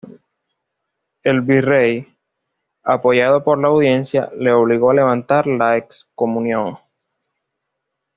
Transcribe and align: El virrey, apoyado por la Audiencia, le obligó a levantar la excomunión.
El 1.21 1.41
virrey, 1.41 2.17
apoyado 2.81 3.43
por 3.43 3.59
la 3.61 3.67
Audiencia, 3.67 4.31
le 4.35 4.51
obligó 4.51 4.89
a 4.89 4.93
levantar 4.95 5.45
la 5.45 5.77
excomunión. 5.77 6.79